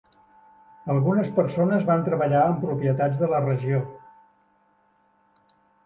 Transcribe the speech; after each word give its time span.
Algunes 0.93 1.29
persones 1.35 1.85
van 1.91 2.07
treballar 2.09 2.41
en 2.47 2.57
propietats 2.65 3.23
de 3.25 3.31
la 3.35 3.45
regió. 3.47 3.87